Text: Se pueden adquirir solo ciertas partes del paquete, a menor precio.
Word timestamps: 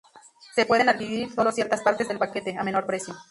Se 0.55 0.65
pueden 0.65 0.89
adquirir 0.89 1.31
solo 1.31 1.51
ciertas 1.51 1.83
partes 1.83 2.07
del 2.07 2.17
paquete, 2.17 2.57
a 2.57 2.63
menor 2.63 2.87
precio. 2.87 3.13